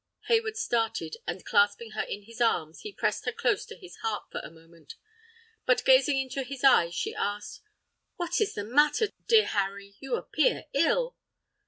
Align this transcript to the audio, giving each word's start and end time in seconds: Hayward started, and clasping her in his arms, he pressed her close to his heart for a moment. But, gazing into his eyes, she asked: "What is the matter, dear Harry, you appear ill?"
Hayward 0.29 0.57
started, 0.57 1.17
and 1.27 1.45
clasping 1.45 1.91
her 1.91 2.01
in 2.01 2.23
his 2.23 2.41
arms, 2.41 2.79
he 2.79 2.91
pressed 2.91 3.25
her 3.25 3.31
close 3.31 3.67
to 3.67 3.75
his 3.77 3.97
heart 3.97 4.23
for 4.31 4.39
a 4.39 4.49
moment. 4.49 4.95
But, 5.67 5.85
gazing 5.85 6.17
into 6.17 6.41
his 6.41 6.63
eyes, 6.63 6.95
she 6.95 7.13
asked: 7.13 7.61
"What 8.15 8.41
is 8.41 8.55
the 8.55 8.63
matter, 8.65 9.09
dear 9.27 9.45
Harry, 9.45 9.97
you 9.99 10.15
appear 10.15 10.65
ill?" 10.73 11.17